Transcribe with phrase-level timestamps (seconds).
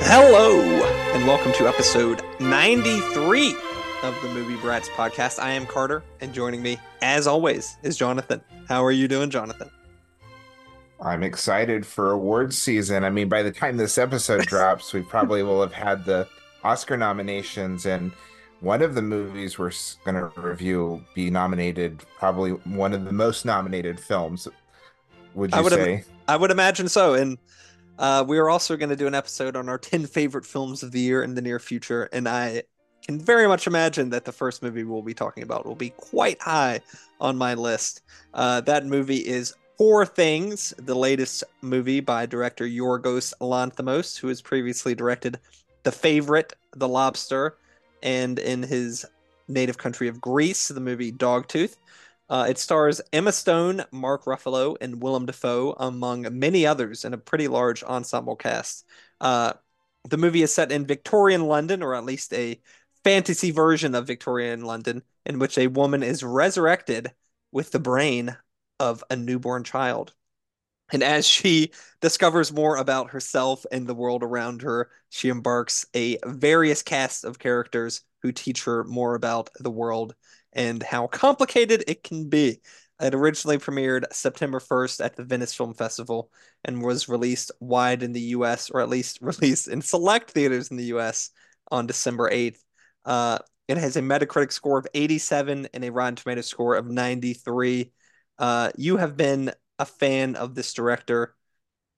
[0.00, 0.58] Hello,
[1.12, 3.54] and welcome to episode 93
[4.02, 5.38] of the Movie Brats podcast.
[5.38, 8.42] I am Carter, and joining me, as always, is Jonathan.
[8.68, 9.70] How are you doing, Jonathan?
[11.00, 13.04] I'm excited for awards season.
[13.04, 16.28] I mean, by the time this episode drops, we probably will have had the
[16.64, 18.12] Oscar nominations, and
[18.60, 19.72] one of the movies we're
[20.04, 24.48] going to review be nominated, probably one of the most nominated films.
[25.34, 25.94] Would you I would say?
[25.94, 27.14] Im- I would imagine so.
[27.14, 27.38] And
[27.98, 30.92] uh, we are also going to do an episode on our 10 favorite films of
[30.92, 32.04] the year in the near future.
[32.12, 32.64] And I
[33.08, 36.40] can very much imagine that the first movie we'll be talking about will be quite
[36.42, 36.78] high
[37.22, 38.02] on my list.
[38.34, 44.42] Uh, that movie is Poor Things, the latest movie by director Yorgos Lanthimos, who has
[44.42, 45.38] previously directed
[45.84, 47.56] The Favorite, The Lobster,
[48.02, 49.06] and in his
[49.48, 51.76] native country of Greece, the movie Dogtooth.
[52.28, 57.18] Uh, it stars Emma Stone, Mark Ruffalo, and Willem Dafoe, among many others, in a
[57.18, 58.84] pretty large ensemble cast.
[59.18, 59.54] Uh,
[60.06, 62.60] the movie is set in Victorian London, or at least a
[63.04, 67.12] fantasy version of Victorian London, in which a woman is resurrected
[67.52, 68.36] with the brain
[68.80, 70.14] of a newborn child.
[70.90, 76.18] And as she discovers more about herself and the world around her, she embarks a
[76.24, 80.14] various cast of characters who teach her more about the world
[80.52, 82.60] and how complicated it can be.
[83.00, 86.32] It originally premiered September 1st at the Venice Film Festival
[86.64, 90.76] and was released wide in the US, or at least released in select theaters in
[90.76, 91.30] the US
[91.70, 92.58] on December 8th.
[93.04, 97.92] Uh, it has a Metacritic score of 87 and a Rotten Tomatoes score of 93.
[98.38, 101.34] Uh, you have been a fan of this director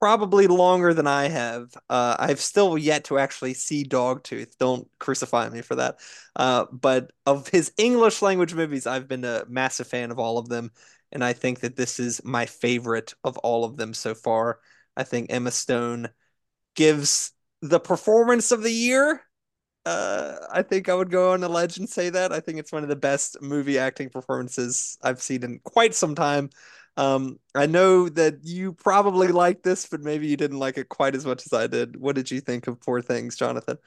[0.00, 1.76] probably longer than I have.
[1.88, 4.56] Uh, I've still yet to actually see Dogtooth.
[4.58, 5.98] Don't crucify me for that.
[6.34, 10.48] Uh, but of his English language movies, I've been a massive fan of all of
[10.48, 10.72] them.
[11.12, 14.60] And I think that this is my favorite of all of them so far.
[14.96, 16.08] I think Emma Stone
[16.74, 19.22] gives the performance of the year.
[19.90, 22.32] Uh, I think I would go on a ledge and say that.
[22.32, 26.14] I think it's one of the best movie acting performances I've seen in quite some
[26.14, 26.50] time.
[26.96, 31.16] Um, I know that you probably liked this, but maybe you didn't like it quite
[31.16, 31.96] as much as I did.
[31.96, 33.78] What did you think of Poor Things, Jonathan?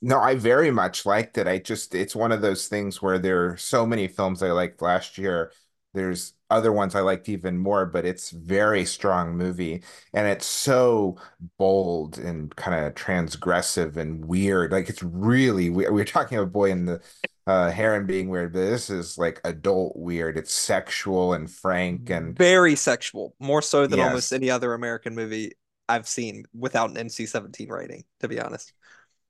[0.00, 1.46] No, I very much liked it.
[1.46, 4.80] I just, it's one of those things where there are so many films I liked
[4.80, 5.52] last year.
[5.92, 11.16] There's other ones I liked even more, but it's very strong movie and it's so
[11.58, 14.72] bold and kind of transgressive and weird.
[14.72, 17.00] Like it's really we, we were talking about Boy in the
[17.46, 20.36] uh Heron being weird, but this is like adult weird.
[20.38, 25.52] It's sexual and frank and Very sexual, more so than almost any other American movie
[25.88, 28.72] I've seen without an NC-17 rating, to be honest.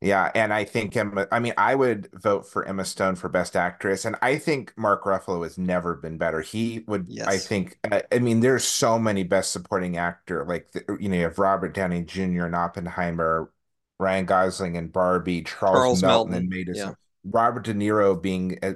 [0.07, 3.57] Yeah, and I think Emma, I mean, I would vote for Emma Stone for Best
[3.57, 6.43] Actress, and I think Mark Ruffalo has never been better.
[6.43, 10.97] He would, I think, I, I mean, there's so many Best Supporting Actor, like the,
[11.01, 12.47] you know, you have Robert Downey Jr.
[12.47, 13.51] and Oppenheimer,
[13.99, 16.49] Ryan Gosling and Barbie, Charles Charles Melton and Melton.
[16.51, 16.95] Made Yeah.
[17.29, 18.75] Robert De Niro being uh,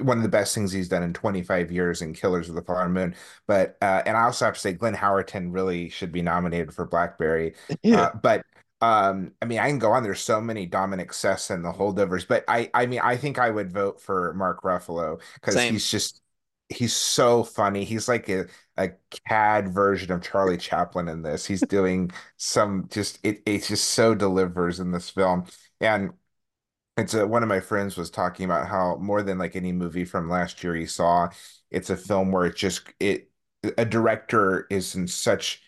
[0.00, 2.88] one of the best things he's done in 25 years in Killers of the Flower
[2.88, 3.16] Moon.
[3.48, 6.86] But uh, and I also have to say Glenn Howerton really should be nominated for
[6.86, 7.54] Blackberry.
[7.82, 8.02] Yeah.
[8.02, 8.44] Uh, but
[8.80, 10.02] um, I mean, I can go on.
[10.02, 13.50] There's so many Dominic Sessa and the holdovers, but I, I mean, I think I
[13.50, 16.22] would vote for Mark Ruffalo because he's just
[16.70, 17.84] he's so funny.
[17.84, 18.46] He's like a
[18.78, 18.90] a
[19.28, 21.44] CAD version of Charlie Chaplin in this.
[21.44, 25.44] He's doing some just it it just so delivers in this film.
[25.80, 26.12] And
[26.96, 30.04] it's a, one of my friends was talking about how more than like any movie
[30.04, 31.28] from last year he saw,
[31.70, 33.30] it's a film where it just it
[33.78, 35.62] a director is in such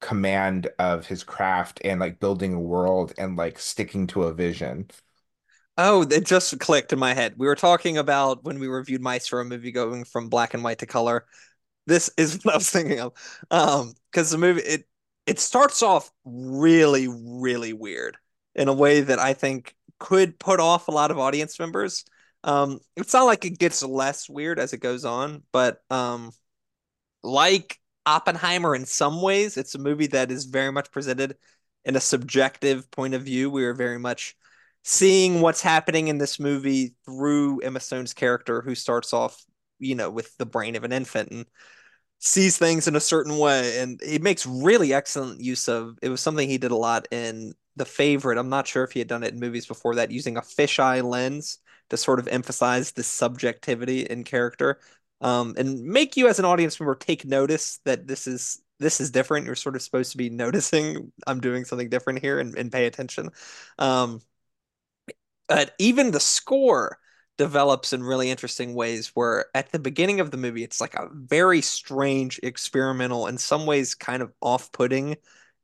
[0.00, 4.90] command of his craft and like building a world and like sticking to a vision.
[5.76, 7.34] Oh, it just clicked in my head.
[7.38, 10.78] We were talking about when we reviewed Maestro, a movie going from black and white
[10.80, 11.26] to color.
[11.86, 13.14] This is what I was thinking of.
[13.50, 14.86] Um, because the movie it
[15.26, 18.18] it starts off really, really weird
[18.54, 22.04] in a way that I think could put off a lot of audience members.
[22.44, 26.32] Um, it's not like it gets less weird as it goes on, but um,
[27.22, 31.36] like Oppenheimer in some ways, it's a movie that is very much presented
[31.84, 33.50] in a subjective point of view.
[33.50, 34.36] We are very much
[34.82, 39.44] seeing what's happening in this movie through Emma Stone's character, who starts off,
[39.78, 41.46] you know, with the brain of an infant and
[42.18, 43.78] sees things in a certain way.
[43.80, 47.54] And he makes really excellent use of it was something he did a lot in
[47.76, 48.38] The Favorite.
[48.38, 51.02] I'm not sure if he had done it in movies before that, using a fisheye
[51.02, 51.58] lens
[51.90, 54.78] to sort of emphasize the subjectivity in character.
[55.20, 59.10] Um, and make you as an audience member take notice that this is this is
[59.10, 59.46] different.
[59.46, 62.86] You're sort of supposed to be noticing I'm doing something different here and, and pay
[62.86, 63.30] attention.
[63.78, 64.22] Um,
[65.48, 66.98] but even the score
[67.38, 71.08] develops in really interesting ways where at the beginning of the movie it's like a
[71.12, 75.16] very strange experimental in some ways kind of off-putting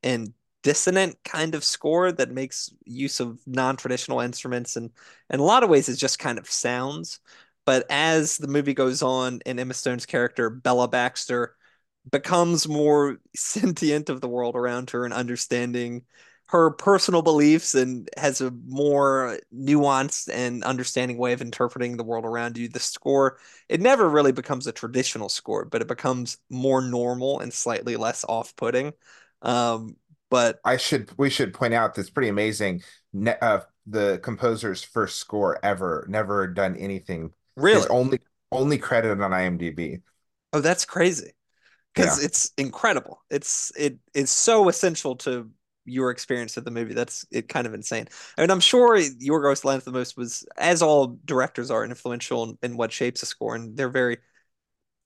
[0.02, 0.32] and
[0.62, 4.90] dissonant kind of score that makes use of non-traditional instruments and
[5.30, 7.20] in a lot of ways it just kind of sounds
[7.66, 11.56] but as the movie goes on and Emma Stone's character Bella Baxter
[12.10, 16.04] becomes more sentient of the world around her and understanding
[16.48, 22.24] her personal beliefs and has a more nuanced and understanding way of interpreting the world
[22.24, 22.68] around you.
[22.68, 27.52] The score, it never really becomes a traditional score, but it becomes more normal and
[27.52, 28.92] slightly less off-putting.
[29.42, 29.96] Um,
[30.30, 32.82] but I should we should point out that's pretty amazing.
[33.12, 37.32] Ne uh, the composer's first score ever, never done anything.
[37.56, 38.20] Really, only
[38.52, 40.02] only credited on IMDb.
[40.52, 41.32] oh, that's crazy
[41.96, 42.04] Yeah.
[42.04, 43.22] because it's incredible.
[43.30, 45.50] It's it is so essential to
[45.84, 46.94] your experience of the movie.
[46.94, 48.08] That's it kind of insane.
[48.36, 52.92] I mean, I'm sure Yorgos Lanthimos was, as all directors are, influential in, in what
[52.92, 54.18] shapes a score, and they're very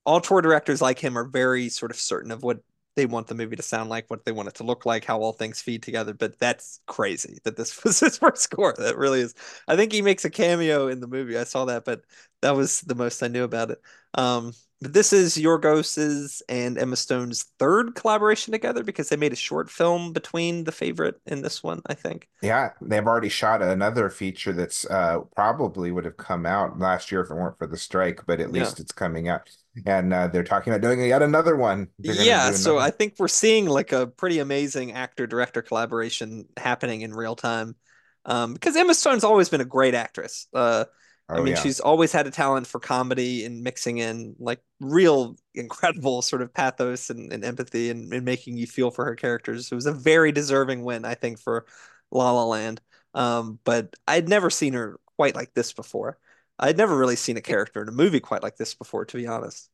[0.05, 2.61] auteur directors like him are very sort of certain of what
[2.97, 5.21] they want the movie to sound like, what they want it to look like, how
[5.21, 6.13] all things feed together.
[6.15, 8.75] But that's crazy that this was his first score.
[8.79, 9.35] That really is.
[9.69, 11.39] I think he makes a cameo in the movie.
[11.39, 12.03] I saw that, but
[12.43, 13.81] that was the most I knew about it.
[14.15, 19.37] Um, but this is Yorgos's and Emma Stone's third collaboration together because they made a
[19.37, 22.29] short film between The Favorite and this one, I think.
[22.43, 27.21] Yeah, they've already shot another feature that's uh probably would have come out last year
[27.21, 28.75] if it weren't for the strike, but at Yeah.
[28.75, 29.51] least it's coming out.
[29.87, 31.89] And uh, they're talking about doing yet another one.
[32.03, 32.79] Yeah, so another.
[32.79, 37.77] I think we're seeing like a pretty amazing actor-director collaboration happening in real time.
[38.25, 40.47] Um, because Emma Stone's always been a great actress.
[40.55, 40.85] Uh,
[41.37, 41.57] I Oh mean, yeah.
[41.57, 46.53] she's always had a talent for comedy and mixing in like real incredible sort of
[46.55, 49.71] pathos and, and empathy and, and making you feel for her characters.
[49.71, 51.67] It was a very deserving win, I think, for
[52.11, 52.81] La La Land.
[53.15, 56.19] Um, but I'd never seen her quite like this before.
[56.61, 59.27] I'd never really seen a character in a movie quite like this before, to be
[59.27, 59.71] honest.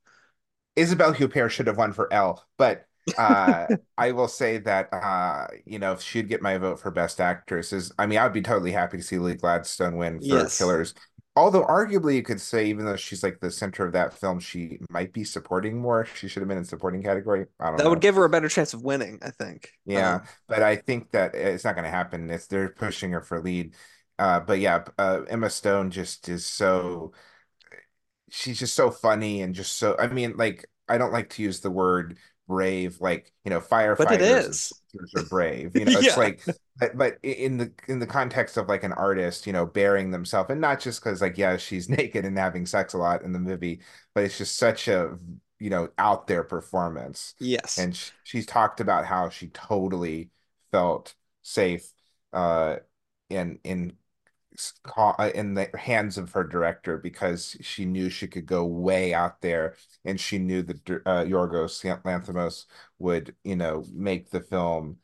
[0.77, 2.87] Isabelle Huppert should have won for Elle, but
[3.17, 3.67] uh,
[3.97, 7.73] I will say that uh, you know if she'd get my vote for Best Actress
[7.73, 10.59] is, I mean, I would be totally happy to see Lily Gladstone win for Yes.
[10.59, 10.94] Killers.
[11.35, 14.79] Although arguably you could say, even though she's like the center of that film, she
[14.88, 16.06] might be supporting more.
[16.06, 17.44] She should have been in supporting category.
[17.61, 19.71] I don't That would give her a better chance of winning, I think.
[19.85, 22.31] Yeah, Um, but I think that it's not going to happen.
[22.31, 23.75] It's they're pushing her for lead.
[24.19, 27.13] Uh, but yeah, uh, Emma Stone just is so
[28.31, 31.61] she's just so funny and just so I mean, like I don't like to use
[31.61, 32.19] the word
[32.49, 33.61] brave, like you know,
[33.99, 34.73] but firefighters and is.
[35.17, 35.77] are brave.
[35.77, 36.17] You know, it's Yeah.
[36.17, 36.41] like
[36.79, 40.51] but, but in the in the context of like an artist, you know, bearing themselves
[40.51, 43.39] and not just because like yeah, she's naked and having sex a lot in the
[43.39, 43.81] movie,
[44.15, 45.19] but it's just such a
[45.59, 47.35] you know out there performance.
[47.39, 47.77] Yes.
[47.77, 50.31] And sh she's talked about how she totally
[50.73, 51.93] felt safe
[52.33, 52.77] uh
[53.31, 53.97] in in
[55.35, 59.75] in the hands of her director because she knew she could go way out there
[60.05, 62.67] and she knew that uh, Yorgos Lanthimos
[62.99, 64.99] would, you know, make the film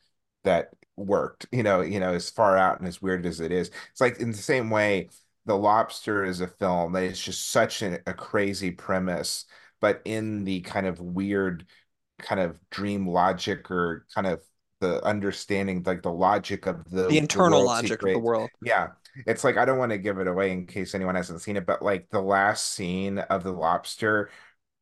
[0.44, 3.70] that worked, you know, you know, as far out and as weird as it is.
[3.90, 5.08] It's like in the same way,
[5.46, 9.44] The Lobster is a film that is just such a, a crazy premise,
[9.81, 11.67] but in the kind of weird
[12.19, 14.43] kind of dream logic or kind of
[14.81, 18.19] the understanding like the logic of The the the internal worlds he logic of the
[18.19, 18.50] world.
[18.62, 18.88] yeah
[19.26, 21.66] it's like I don't want to give it away in case anyone hasn't seen it,
[21.66, 24.31] but like the last scene of the lobster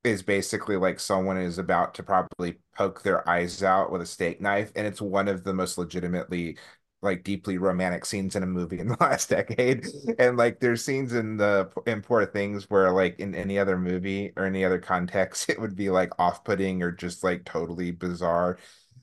[0.05, 4.41] is basically like someone is about to probably poke their eyes out with a steak
[4.41, 6.57] knife, and it's one of the most legitimately
[7.03, 9.87] like deeply romantic scenes in a movie in the last decade.
[10.19, 14.33] And like there's scenes in the in Poor Things where like in any other movie
[14.37, 18.59] or any other context, it would be like off-putting or just like totally bizarre.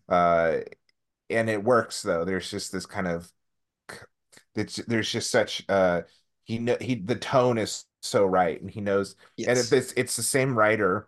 [0.10, 0.60] Uh,
[1.30, 2.26] and it works though.
[2.26, 3.32] There's just this kind of
[4.58, 6.02] it's there's just such uh
[6.44, 10.16] he know he the tone is so right and he knows and it, it's it's
[10.16, 11.08] the same writer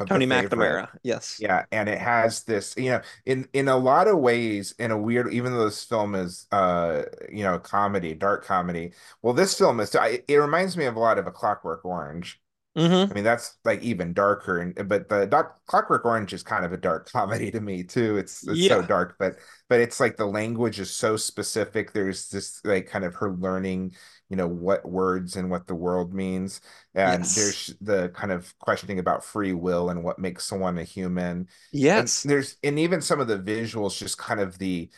[0.00, 0.88] of Tony McNamara.
[1.04, 1.38] Yes.
[1.40, 4.98] yeah and it has this you know in in a lot of ways in a
[4.98, 9.78] weird even though this film is uh you know comedy dark comedy well this film
[9.78, 12.40] is it reminds me of a lot of a Clockwork Orange
[12.76, 16.64] hmm I mean, that's like even darker, and but the Doc, Clockwork Orange is kind
[16.64, 18.16] of a dark comedy to me too.
[18.16, 19.36] It's it's so dark, but
[19.68, 21.92] but it's like the language is so specific.
[21.92, 23.94] There's this like kind of her learning,
[24.30, 26.60] you know, what words and what the world means,
[26.94, 27.34] and Yes.
[27.34, 31.48] there's the kind of questioning about free will and what makes someone a human,
[31.94, 32.24] and Yes.
[32.24, 34.90] there's and even some of the visuals, just kind of the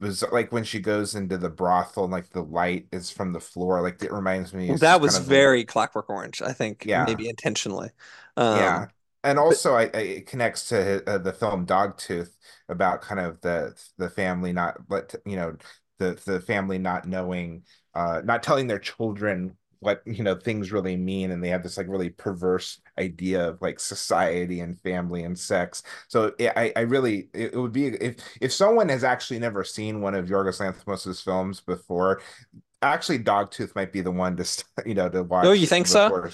[0.00, 3.40] was like when she goes into the brothel and like the light is from the
[3.40, 3.82] floor.
[3.82, 6.86] Like it reminds me, Well, that just kind was of very Clockwork Orange, I think,
[6.86, 7.90] yeah, maybe intentionally.
[8.36, 8.88] Um, yeah.
[9.22, 12.30] And but also, I, I it connects to uh, the film Dogtooth
[12.68, 15.56] about kind of the the family not let you know
[15.98, 17.64] the the family not knowing,
[17.94, 21.76] uh, not telling their children what you know things really mean, and they have this
[21.76, 25.82] like really perverse idea of like society and family and sex.
[26.08, 29.64] So yeah, I I really it, it would be if if someone has actually never
[29.64, 32.20] seen one of Yorgos Lanthimos's films before,
[32.82, 36.08] actually Dogtooth might be the one to you know to watch oh, you think so?
[36.08, 36.30] before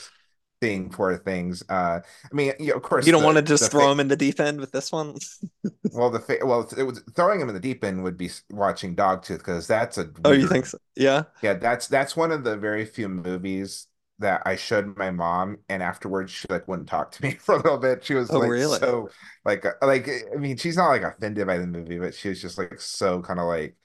[0.66, 1.62] seeing Poor Things.
[1.68, 4.00] Uh, I mean, you know, of You don't want to just the fa throw him
[4.00, 5.16] in the deep end with this one?
[5.90, 8.94] well the fa well it was throwing him in the deep end would be watching
[8.96, 10.78] Dogtooth because that's a Oh, you think so?
[10.96, 11.24] Yeah.
[11.42, 13.86] yeah that's that's one of the very few movies
[14.18, 17.58] that I showed my mom and afterwards she like wouldn't talk to me for a
[17.58, 18.04] little bit.
[18.04, 18.80] She was Oh, like really?
[18.80, 19.10] so
[19.44, 22.40] like uh, like I mean she's not like offended by the movie, but she was
[22.40, 23.76] just like so kind of like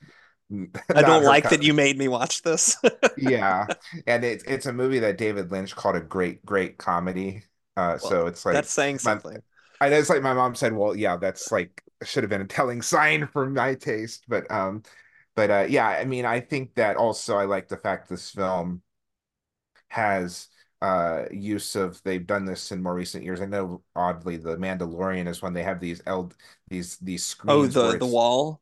[0.93, 2.77] I don't like that you made me watch this.
[3.15, 3.67] Yeah,
[4.07, 7.43] and it's it's a movie that David Lynch called a great great comedy.
[7.75, 9.41] Uh, Well, so it's like that's saying my something.
[9.81, 12.47] I know it's like my mom said, well, yeah, that's like should have been a
[12.47, 14.83] telling sign for my taste, but um,
[15.35, 18.83] but uh, yeah, I mean, I think that also I like the fact this film
[19.89, 20.47] has
[20.81, 23.39] uh use of they've done this in more recent years.
[23.41, 26.31] I know oddly the Mandalorian is when they have these L
[26.69, 27.67] these these screens.
[27.75, 28.61] Oh, the the wall,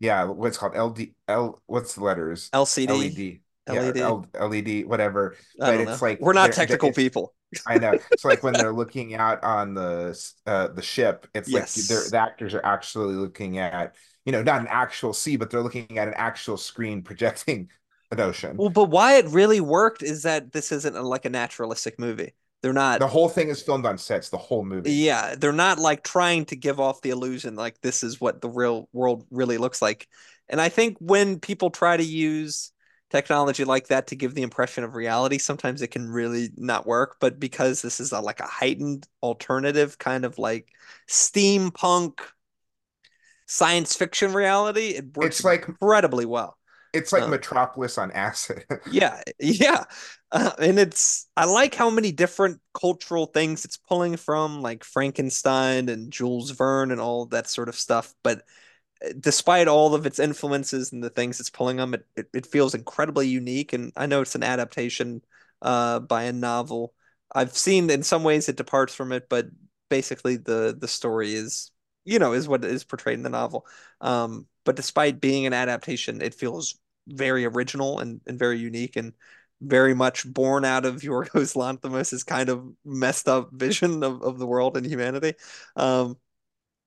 [0.00, 2.52] yeah, what's called LD L what's the letters?
[2.52, 3.40] LCD, LED.
[3.68, 4.00] Yeah, LED.
[4.00, 5.36] L, LED, whatever.
[5.60, 6.06] I But it's know.
[6.08, 7.34] like We're not technical people.
[7.66, 7.98] I know.
[8.12, 12.18] It's like when they're looking out on the uh the ship, it's like they're the
[12.18, 16.08] actors are actually looking at, you know, not an actual sea, but they're looking at
[16.08, 17.70] an actual screen projecting
[18.10, 18.56] an ocean.
[18.56, 22.34] Well, but why it really worked is that this isn't a, like a naturalistic movie.
[22.66, 24.90] They're not, The whole thing is filmed on sets, the whole movie.
[24.90, 28.48] yeah, they're not like trying to give off the illusion like this is what the
[28.50, 30.08] real world really looks like.
[30.48, 32.72] And I think when people try to use
[33.08, 37.18] technology like that to give the impression of reality, sometimes it can really not work.
[37.20, 40.66] But because this is a, like a heightened alternative kind of like
[41.08, 42.18] steampunk
[43.46, 46.58] science fiction reality, it works It's like incredibly well.
[46.92, 48.64] It's like Um, Metropolis on acid.
[48.84, 49.84] Yeah, yeah.
[50.30, 55.88] Uh, and it's I like how many different cultural things it's pulling from, like Frankenstein
[55.88, 58.14] and Jules Verne and all that sort of stuff.
[58.22, 58.42] But
[59.04, 62.46] uh, despite all of its influences and the things it's pulling them, it, it, it
[62.46, 63.72] feels incredibly unique.
[63.72, 65.22] And I know it's an adaptation
[65.62, 66.94] uh, by a novel.
[67.34, 69.46] I've seen in some ways it departs from it, but
[69.90, 71.72] basically the the story is,
[72.04, 73.66] you know, is what is portrayed in the novel.
[74.00, 79.14] Um, but despite being an adaptation, it feels very original and, and very unique and
[79.62, 84.46] very much born out of Yorgos Lanthimos' kind of messed up vision of, of the
[84.46, 85.34] world and humanity.
[85.76, 86.18] Um,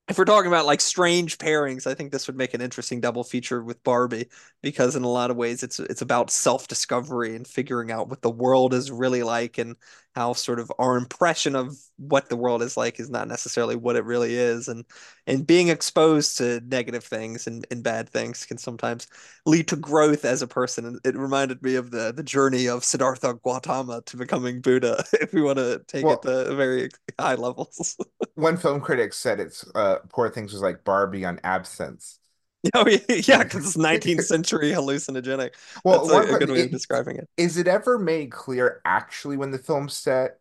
[0.08, 3.24] if we're talking about like strange pairings, I think this would make an interesting double
[3.24, 4.30] feature with Barbie
[4.62, 8.30] because in a lot of ways it's it's about self-discovery and figuring out what the
[8.32, 9.76] world is really like and
[10.20, 13.96] how sort of our impression of what the world is like is not necessarily what
[13.96, 14.84] it really is and
[15.28, 19.08] and being exposed to negative things and, and bad things can sometimes
[19.46, 20.86] lead to growth as a person.
[20.86, 25.32] And it reminded me of the the journey of Siddhartha Gautama to becoming Buddha, if
[25.32, 27.96] we want to take it to very high levels.
[28.36, 32.19] one film critic said it's uh Poor Things was like Barbie on absinthe.
[32.74, 35.52] Oh yeah, because it's 19th century hallucinogenic.
[35.84, 37.30] Well, That's a, a good way of describing it.
[37.38, 40.40] is it ever made clear actually when the film's set?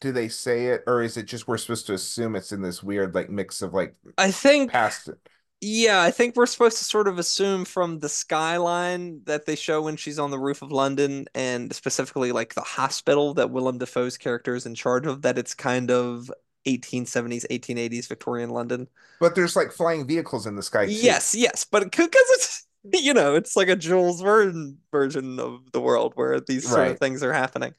[0.00, 2.82] Do they say it, or is it just we're supposed to assume it's in this
[2.82, 5.18] weird like mix of like I think, past it?
[5.60, 9.82] yeah, I think we're supposed to sort of assume from the skyline that they show
[9.82, 14.18] when she's on the roof of London, and specifically like the hospital that Willem Dafoe's
[14.18, 16.32] character is in charge of, that it's kind of
[16.76, 18.88] 1870s, 1880s Victorian London.
[19.20, 20.92] But there's like flying vehicles in the sky too.
[20.92, 25.80] Yes, yes, but because it's you know it's like a Jules Verne version of the
[25.80, 27.74] world where these sort of things are happening.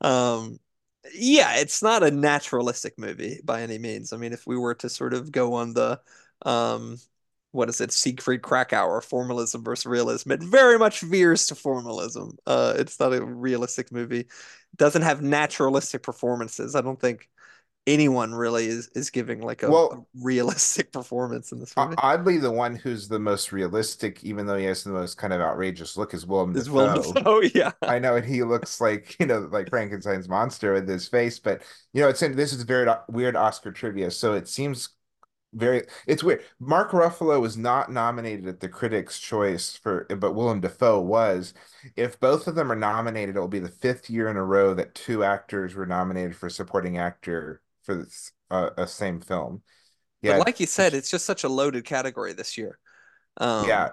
[0.00, 0.58] Um,
[1.12, 4.12] yeah, it's not a naturalistic movie by any means.
[4.12, 6.00] I mean, if we were to sort of go on the
[6.46, 6.98] um,
[7.52, 12.36] what is it, Siegfried Kracauer, formalism versus realism, it very much veers to formalism.
[12.46, 14.20] Uh, it's not a realistic movie.
[14.20, 14.28] It
[14.76, 16.74] doesn't have naturalistic performances.
[16.74, 17.28] I don't think
[17.86, 21.94] anyone really is is giving like a, a realistic performance in this movie.
[21.98, 25.40] oddly, the one who's the most realistic, even though he has the most kind of
[25.40, 27.12] outrageous look, is Willem Is Willem Dafoe.
[27.12, 27.30] Dafoe?
[27.30, 27.72] Oh, yeah.
[27.82, 31.38] I know, and he looks like you know, like Frankenstein's monster with his face.
[31.38, 31.62] But
[31.92, 34.10] you know, it's in this is very weird Oscar trivia.
[34.10, 34.90] So it seems
[35.52, 36.44] very it's weird.
[36.58, 41.54] Mark Ruffalo was not nominated at the Critics' Choice for, but Willem Dafoe was.
[41.96, 44.74] If both of them are nominated, it will be the fifth year in a row
[44.74, 49.62] that two actors were nominated for supporting actor for this, uh, a same film.
[50.22, 52.78] But Yeah, like you said, it's just such a loaded category this year.
[53.36, 53.90] Um, yeah.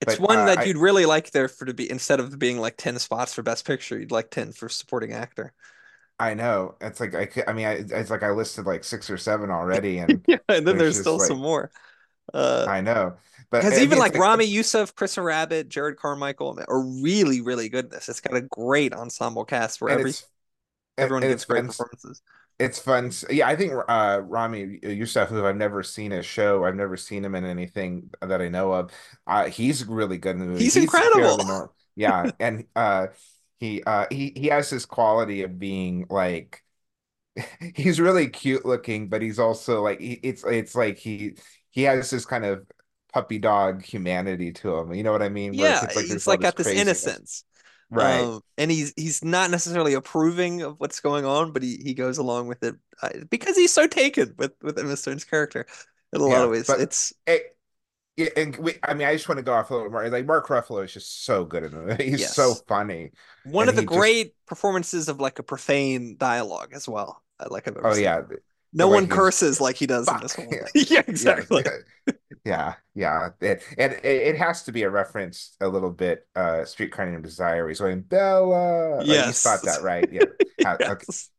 [0.00, 2.38] It's but one uh, that I you'd really like there for to be instead of
[2.38, 5.52] being like 10 spots for Best Picture, you'd like 10 for supporting actor.
[6.20, 9.08] I know it's like I could, I mean I, it's like I listed like six
[9.10, 11.70] or seven already, and Yeah, and then there's still some more.
[12.34, 13.14] Uh, I know,
[13.50, 17.86] but because even like like Ramy Youssef, Chris Abbott, Jerrod Carmichael are really, really good
[17.86, 18.08] in this.
[18.08, 20.12] It's got a great ensemble cast where every
[20.98, 21.74] everyone and gives it's great fun.
[21.78, 22.22] performances.
[22.58, 23.12] It's fun.
[23.30, 27.24] Yeah, I think uh Ramy Youssef, who I've never seen a show, I've never seen
[27.24, 28.90] him in anything that I know of.
[29.26, 30.66] Uh, he's really good in the movie.
[30.66, 31.74] He's He's incredible.
[31.96, 33.08] Yeah, and uh
[33.60, 36.64] he uh he he has this quality of being like
[37.76, 41.36] he's really cute looking, but he's also like he, it's it's like he
[41.70, 42.66] he has this kind of
[43.12, 44.92] puppy dog humanity to him.
[44.94, 45.56] You know what I mean?
[45.56, 46.72] Where Yeah, it's like all like got this craziness.
[46.72, 47.44] innocence.
[47.90, 48.20] Right.
[48.22, 52.18] Um, and he's he's not necessarily approving of what's going on, but he, he goes
[52.18, 55.66] along with it uh, because he's so taken with with Emma Stone's character
[56.12, 56.66] in a lot of ways.
[56.66, 57.56] But It's it,
[58.16, 60.08] Yeah, and we, I mean, I just want to go off a little more.
[60.08, 62.00] Like Mark Ruffalo is just so good in it.
[62.02, 66.16] He's so funny, one and of the he just, great performances of like a profane
[66.16, 68.04] dialogue as well, like I've ever oh seen.
[68.04, 68.22] yeah,
[68.72, 70.48] No one curses like he does in this one.
[70.52, 71.64] Yeah, Yeah, yeah, exactly.
[72.44, 73.30] yeah, yeah.
[73.40, 76.26] It, and it, it has to be a reference a little bit.
[76.34, 77.68] Uh, Streetcar Named Desire.
[77.68, 79.04] He's going Bella.
[79.04, 79.38] Like you Yes.
[79.38, 80.08] spot that right?
[80.12, 80.24] Yeah.
[80.62, 81.06] Ha- Okay.
[81.08, 81.30] Yes.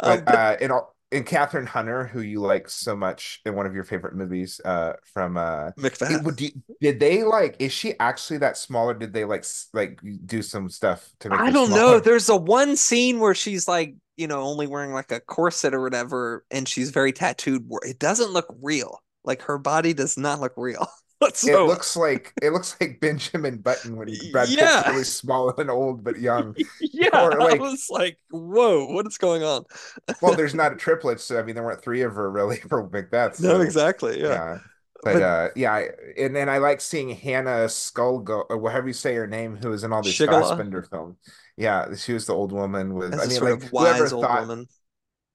[0.00, 0.94] Um, But but uh, in all.
[1.10, 4.92] In Kathryn Hunter, who you like so much in one of your favorite movies, uh,
[5.14, 6.40] from uh, it Macbeth.
[6.40, 6.50] you,
[6.82, 7.56] did they like?
[7.58, 11.40] Is she actually that small, or did they like like do some stuff to make
[11.40, 11.98] I don't know.
[11.98, 15.80] There's a one scene where she's like, you know, only wearing like a corset or
[15.80, 17.66] whatever, and she's very tattooed.
[17.82, 19.02] It doesn't look real.
[19.24, 20.86] Like her body does not look real.
[21.44, 25.70] It looks like it looks like Benjamin Button when he Brad Pitt's really small and
[25.70, 26.54] old but young.
[26.80, 27.08] yeah.
[27.12, 29.64] Or I was like, whoa, what is going on?
[30.22, 32.88] well, there's not a triplet, so I mean there weren't three of her really for
[32.88, 33.40] Macbeth.
[33.40, 34.20] No, exactly.
[34.20, 34.58] Yeah, yeah.
[35.02, 35.82] But but uh yeah,
[36.16, 39.82] and then I like seeing Hannah Skullgo or whatever you say her name, who was
[39.82, 41.16] in all these Fassbinder films.
[41.56, 44.24] Yeah, she was the old woman with I mean sort like of whoever wise old
[44.24, 44.68] thought woman.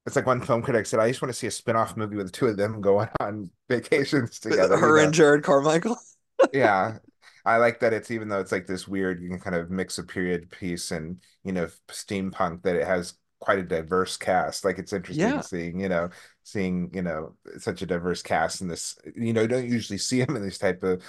[0.05, 2.25] It's like one film critic said, I just want to see a spin-off movie with
[2.27, 5.97] the two of them going on vacations together, her and Jerrod Carmichael.
[6.54, 6.97] Yeah.
[7.45, 9.97] I like that it's even though it's like this weird, you can kind of mix
[9.97, 14.63] a period piece and, you know, steampunk that it has quite a diverse cast.
[14.63, 15.41] Like it's interesting Yeah.
[15.41, 16.10] seeing, you know,
[16.43, 20.23] seeing, you know, such a diverse cast in this, you know, you don't usually see
[20.23, 21.01] them in this type of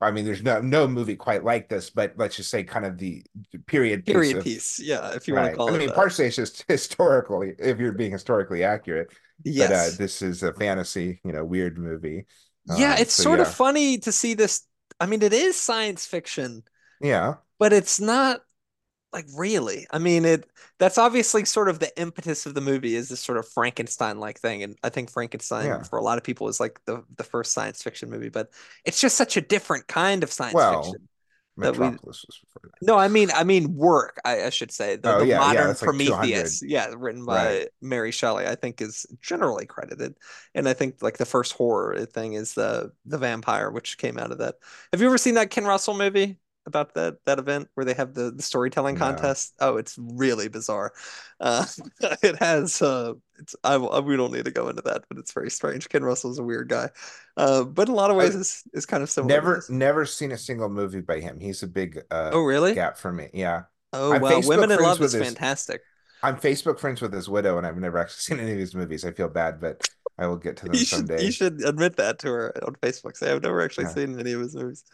[0.00, 2.98] I mean, there's no no movie quite like this, but let's just say kind of
[2.98, 3.24] the
[3.66, 4.78] period piece Period of piece.
[4.80, 5.54] Yeah, if you want to right.
[5.54, 5.94] I call it I mean, that.
[5.94, 9.12] partially it's just historically, if you're being historically accurate,
[9.56, 12.26] but uh this is a fantasy, you know, weird movie.
[12.66, 14.66] Yeah, Um, it's so sort of funny to see this.
[15.00, 16.64] I mean, it is science fiction,
[17.00, 17.36] Yeah.
[17.58, 18.42] but it's not
[19.12, 19.86] like really.
[19.90, 23.38] I mean, it that's obviously sort of the impetus of the movie is this sort
[23.38, 24.62] of Frankenstein-like thing.
[24.62, 25.82] And I think Frankenstein Yeah.
[25.82, 28.50] for a lot of people is like the the first science fiction movie, but
[28.84, 31.08] it's just such a different kind of science Well, fiction
[31.56, 32.80] we Metropolis was before that.
[32.82, 34.96] no, I mean I mean work, I, I should say.
[34.96, 36.54] The Oh the yeah, yeah, modern like 200.
[36.54, 37.58] Prometheus, yeah, written Right.
[37.58, 40.16] by Mary Shelley, I think is generally credited.
[40.54, 44.32] And I think like the first horror thing is the the vampire, which came out
[44.32, 44.56] of that.
[44.92, 48.14] Have you ever seen that Ken Russell movie about that that event where they have
[48.14, 48.98] the, the storytelling No.
[48.98, 49.54] contest?
[49.60, 50.92] Oh, it's really bizarre.
[51.40, 51.64] Uh
[52.22, 55.32] it has uh it's I, I- we don't need to go into that, but it's
[55.32, 55.88] very strange.
[55.88, 56.90] Ken Russell's a weird guy.
[57.36, 60.04] Uh but in a lot of ways I is is kind of similar never never
[60.06, 61.40] seen a single movie by him.
[61.40, 62.74] He's a big uh Oh, really?
[62.74, 63.30] gap for me.
[63.32, 63.62] Yeah.
[63.92, 64.30] Oh, I'm wow.
[64.30, 65.82] Facebook Women in Love is his fantastic.
[66.22, 69.04] I'm Facebook friends with his widow, and I've never actually seen any of his movies.
[69.04, 72.18] I feel bad, but I will get to them You should you should admit that
[72.20, 73.16] to her on Facebook.
[73.16, 73.94] Say I've never actually Yeah.
[73.94, 74.84] seen any of his movies.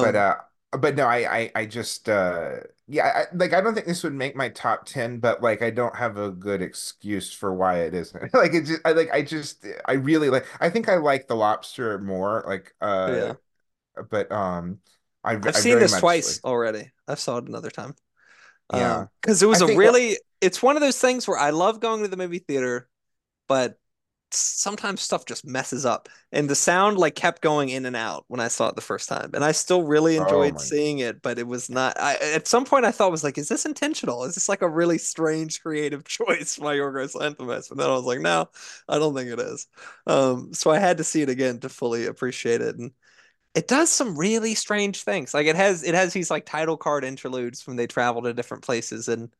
[0.00, 0.34] But Um, uh
[0.76, 2.56] but no, I I, I just uh
[2.86, 5.70] yeah, I, like I don't think this would make my top 10, but like I
[5.70, 8.30] don't have a good excuse for why it isn't.
[8.34, 11.36] Like it just I like I just I really like I think I like The
[11.36, 13.34] Lobster more like uh
[13.96, 14.78] yeah, but um
[15.22, 16.90] I I've I seen this twice like already.
[17.08, 17.94] I saw it another time.
[18.70, 19.06] Um, yeah.
[19.20, 21.80] because it was a think well really it's one of those things where I love
[21.80, 22.88] going to the movie theater,
[23.48, 23.78] but
[24.34, 26.08] sometimes stuff just messes up.
[26.32, 29.08] And the sound like kept going in and out when I saw it the first
[29.08, 29.30] time.
[29.34, 32.48] And I still really oh enjoyed my seeing it, but it was not I at
[32.48, 34.24] some point I thought was like, is this intentional?
[34.24, 37.70] Is this like a really strange creative choice by Yorgos Lanthimos?
[37.70, 38.48] And then I was like, no,
[38.88, 39.66] I don't think it is.
[40.06, 42.76] Um, so I had to see it again to fully appreciate it.
[42.76, 42.92] And
[43.54, 45.34] it does some really strange things.
[45.34, 48.64] Like it has it has these like title card interludes when they travel to different
[48.64, 49.30] places and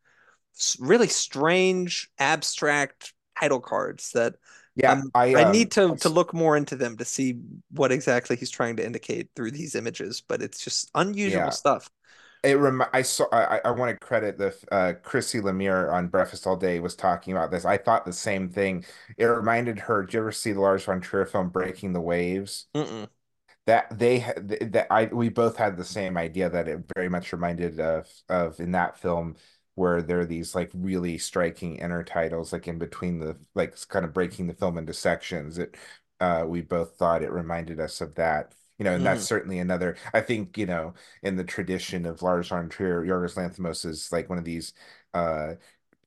[0.79, 4.37] really strange abstract title cards that
[4.77, 7.93] yeah, um I I need um to to look more into them to see what
[7.93, 11.91] exactly he's trying to indicate through these images, but it's just unusual yeah, stuff.
[12.45, 16.47] it rem I saw I I want to credit the uh Christy Lemire on Breakfast
[16.47, 17.65] All Day was talking about this.
[17.65, 18.85] I thought the same thing.
[19.19, 22.67] It reminded her, did you ever see the Lars von Trier film Breaking the Waves?
[22.75, 23.09] Mm-mm.
[23.67, 27.81] that they that I we both had the same idea that it very much reminded
[27.81, 29.37] of of in that film
[29.75, 34.13] where there are these like really striking intertitles like in between the like kind of
[34.13, 35.59] breaking the film into sections.
[35.59, 35.77] It
[36.21, 38.55] uh we both thought it reminded us of that.
[38.79, 39.25] You know, and that's Mhm.
[39.25, 39.97] certainly another.
[40.13, 44.29] I think you know, in the tradition of Lars von Trier, Yorgos Lanthimos is like
[44.29, 44.73] one of these
[45.15, 45.55] uh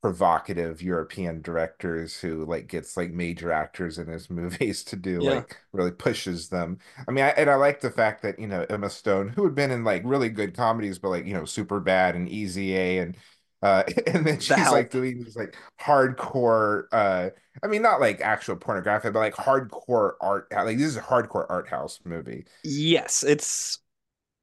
[0.00, 5.22] provocative European directors who like gets like major actors in his movies to do Yeah.
[5.22, 6.78] like really pushes them.
[7.08, 9.54] I mean, I, and I like the fact that you know Emma Stone, who had
[9.56, 13.16] been in like really good comedies, but like you know Superbad and Easy A, and
[13.62, 16.84] uh, and then The she's like doing these like hardcore.
[16.92, 17.30] uh
[17.62, 20.46] I mean, not like actual pornographic, but like hardcore art.
[20.52, 22.44] Like this is a hardcore art house movie.
[22.62, 23.78] Yes, it's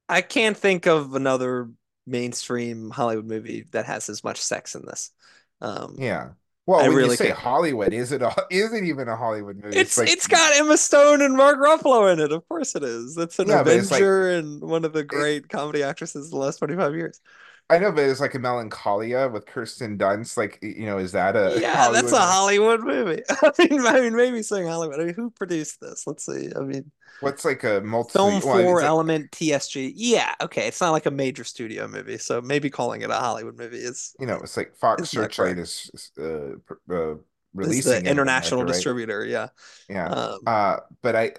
[0.08, 1.70] I can't think of another
[2.06, 5.12] mainstream Hollywood movie that has as much sex in this.
[5.60, 6.30] Um, Yeah.
[6.30, 6.30] I
[6.66, 7.30] Well, when you say.
[7.30, 9.80] Hollywood, is it a, is it even a Hollywood movie?
[9.80, 12.32] It's It's like it's got Emma Stone and Mark Ruffalo in it.
[12.32, 13.14] Of course it is.
[13.14, 14.02] That's an yeah, it's like
[14.38, 17.20] and one of the it, great comedy actresses of the last 25 years.
[17.68, 20.36] I know, but it's like a Melancholia with Kirsten Dunst.
[20.36, 23.22] Like, you know, is that a Yeah, that's a Hollywood movie?
[23.42, 25.00] I mean, I mean, maybe saying Hollywood.
[25.00, 26.06] I mean, who produced this?
[26.06, 26.50] Let's see.
[26.54, 28.12] I mean, What's like a multi?
[28.12, 29.92] Film Well, 4 it's like Element TSG.
[29.96, 30.68] Yeah, okay.
[30.68, 34.14] It's not like a major studio movie, so maybe calling it a Hollywood movie is
[34.20, 36.54] you know, it's like Fox Searchlight is uh, uh
[36.86, 37.20] the
[37.54, 38.74] releasing it in international America, right?
[38.74, 39.48] distributor, yeah.
[39.88, 40.08] Yeah.
[40.08, 41.32] Um, Uh, but I,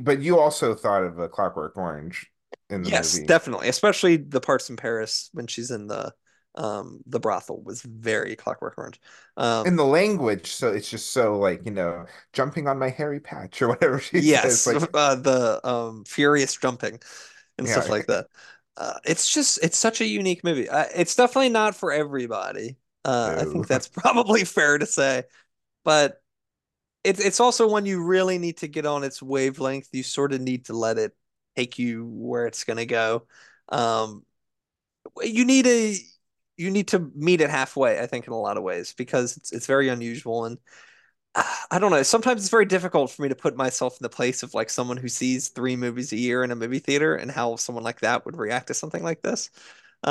[0.00, 2.29] but you also thought of a Clockwork Orange
[2.70, 3.26] in the yes, movie.
[3.26, 3.68] definitely.
[3.68, 6.12] Especially the parts in Paris when she's in the
[6.56, 9.00] um the brothel was very Clockwork Orange.
[9.36, 13.20] um in the language, so it's just so like, you know, jumping on my hairy
[13.20, 14.22] patch or whatever she says.
[14.22, 17.00] yes, Like, uh, the um furious jumping
[17.58, 18.26] and stuff like that.
[18.76, 20.68] Uh, it's just it's such a unique movie.
[20.68, 22.76] Uh, it's definitely not for everybody.
[23.04, 25.24] Uh, I think that's probably fair to say,
[25.84, 26.22] but
[27.04, 29.88] it's it's also one you really need to get on its wavelength.
[29.92, 31.14] You sort of need to let it
[31.56, 33.26] take you where it's gonna go.
[33.70, 34.24] Um,
[35.22, 35.96] you need a
[36.56, 39.52] you need to meet it halfway, I think, in a lot of ways, because it's
[39.52, 40.58] it's very unusual and
[41.34, 42.02] uh, I don't know.
[42.04, 44.96] Sometimes it's very difficult for me to put myself in the place of like someone
[44.98, 48.26] who sees three movies a year in a movie theater and how someone like that
[48.26, 49.50] would react to something like this.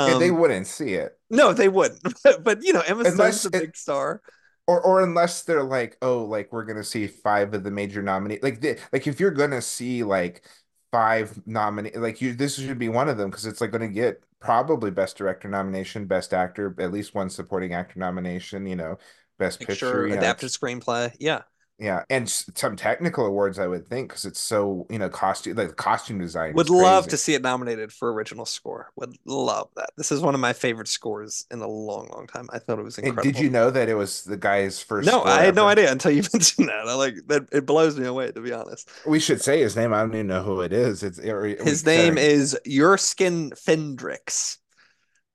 [0.04, 2.02] Yeah, they Um, wouldn't see it no, they wouldn't.
[2.24, 4.22] But, but you know, Emma Stone's a it big star.
[4.66, 8.38] or or unless they're like, oh, like we're gonna see five of the major nominee.
[8.42, 10.44] Like the, like if you're gonna see like
[10.92, 14.22] five nominee, like you, this should be one of them because it's like gonna get
[14.40, 18.66] probably best director nomination, best actor, at least one supporting actor nomination.
[18.66, 18.98] You know,
[19.38, 19.74] best picture.
[19.74, 21.14] Picture, You know, adapted screenplay.
[21.18, 21.42] Yeah.
[21.80, 25.76] Yeah, and some technical awards I would think because it's so you know costume like
[25.76, 28.90] costume design Would love to see it nominated for original score.
[28.96, 29.88] Would love that.
[29.96, 32.48] This is one of my favorite scores in a long, long time.
[32.52, 35.22] I thought it was And did you know that it was the guy's first No,
[35.22, 36.86] I had no idea until you mentioned that.
[36.86, 37.46] I like that.
[37.50, 38.90] It blows me away, to be honest.
[39.06, 39.94] We should say his name.
[39.94, 41.02] I don't even know who it is.
[41.02, 44.58] It's or we His name is Jerskin Fendrix.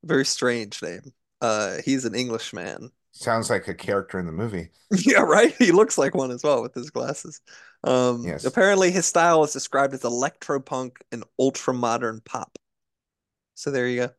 [0.03, 1.11] Very strange name.
[1.41, 2.91] Uh, he's an Englishman.
[3.15, 4.69] Sounds like a character in the movie.
[5.05, 5.53] Yeah, right.
[5.57, 7.41] He looks like one as well with his glasses.
[7.83, 12.57] Um, Yes, apparently his style is described as electropunk and ultra modern pop.
[13.55, 14.09] So there you go.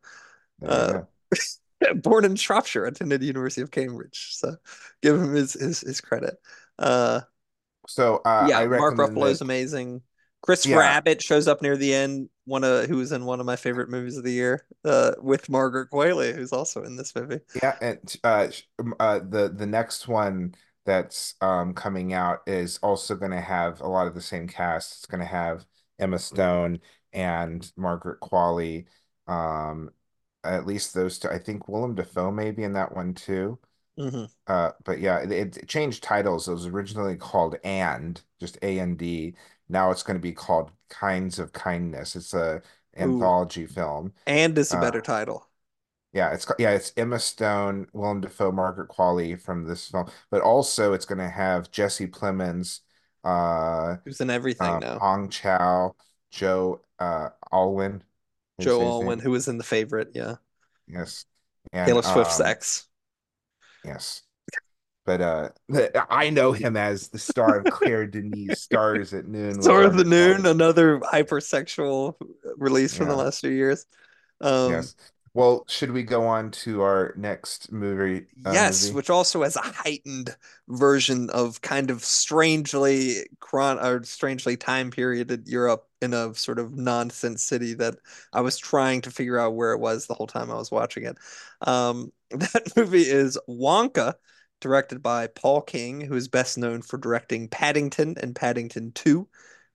[0.61, 1.09] there you Uh, go.
[1.97, 4.31] born in Shropshire, attended the University of Cambridge.
[4.35, 4.57] So
[5.03, 6.37] give him his his, his credit.
[6.79, 7.23] Uh,
[7.87, 10.03] So uh, I yeah, Mark Ruffalo is amazing.
[10.43, 13.47] Chris Yeah, Abbott shows up near the end, one of who was in one of
[13.47, 17.41] my favorite movies of the year, uh, with Margaret Qualley, who's also in this movie.
[17.63, 18.49] yeah, and uh,
[19.01, 20.55] uh, the the next one
[20.85, 24.93] that's um coming out is also going to have a lot of the same cast.
[24.99, 25.67] It's going to have
[25.99, 26.81] Emma Stone
[27.13, 28.87] and Margaret Qualley.
[29.27, 29.91] Um,
[30.45, 31.29] at least those two.
[31.31, 33.59] I think Willem Dafoe may be in that one too.
[33.97, 36.49] hmm Uh, but yeah, it, it changed titles.
[36.49, 39.35] It was originally called And, just A A N D.
[39.69, 42.17] Now it's going to be called Kinds of Kindness.
[42.17, 42.63] It's a
[43.03, 44.13] Ooh, anthology film.
[44.27, 45.49] and is a Uh, better title.
[46.13, 50.93] yeah, it's yeah, it's Emma Stone, Willem Dafoe, Margaret Qualley from this film, but also
[50.93, 52.81] it's going to have Jesse Plemons,
[53.25, 54.99] uh, Who's in everything um, now.
[55.01, 55.95] Hong Chau,
[56.31, 58.03] Joe uh, Alwyn.
[58.59, 60.37] Joe Alwyn, who was in The Favorite, yeah.
[60.87, 61.25] Yes,
[61.73, 62.87] and Taylor Swift's um, ex.
[63.85, 64.23] yes.
[65.07, 65.49] But uh,
[66.11, 70.05] I know him as the star of Claire Denis Stars at Noon Sword of the
[70.05, 72.17] Noon, another hypersexual
[72.57, 73.87] release from the last few years.
[74.41, 74.97] Um, yes.
[75.33, 78.25] Well, should we go on to our next movie?
[78.45, 78.97] Uh, yes, movie?
[78.97, 80.35] which also has a heightened
[80.67, 86.59] version of kind of strangely chron or strangely time period in Europe in a sort
[86.59, 87.97] of nonsense city that
[88.33, 91.05] I was trying to figure out where it was the whole time I was watching
[91.05, 91.19] it.
[91.61, 94.15] Um, that movie is Wonka,
[94.61, 99.29] directed by Paul King, who is best known for directing Paddington and Paddington 2.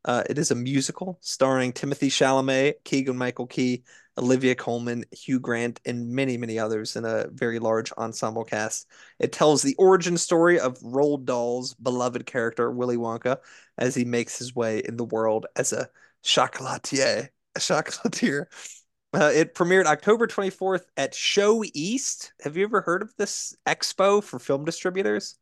[0.04, 3.84] Uh, it is a musical starring Timothée Chalamet, Keegan-Michael Key,
[4.18, 8.88] Olivia Colman, Hugh Grant, and many, many others in a very large ensemble cast.
[9.20, 13.38] It tells the origin story of Roald Dahl's beloved character, Willy Wonka,
[13.78, 15.90] as he makes his way in the world as a
[16.24, 18.46] chocolatier, a chocolatier.
[19.14, 22.34] Uh, it premiered October 24th at Show East.
[22.42, 25.38] Have you ever heard of this expo for film distributors?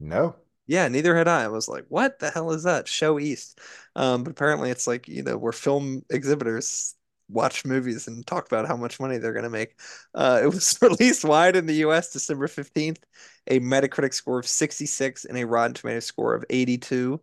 [0.00, 0.36] No.
[0.66, 1.44] Yeah, neither had I.
[1.44, 2.88] I was like, what the hell is that?
[2.88, 3.58] Show East.
[3.96, 6.94] Um, but apparently it's like, you know, where film exhibitors
[7.30, 9.78] watch movies and talk about how much money they're going to make.
[10.14, 13.02] Uh, it was released wide in the US December 15th,
[13.46, 17.20] a Metacritic score of 66 and a Rotten Tomatoes score of 82.